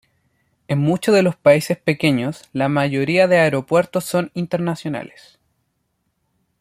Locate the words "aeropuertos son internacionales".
3.37-5.37